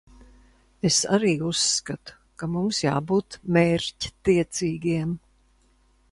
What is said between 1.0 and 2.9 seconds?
arī uzskatu, ka mums